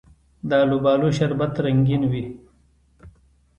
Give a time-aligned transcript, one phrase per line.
[0.49, 2.25] د الوبالو شربت رنګین وي.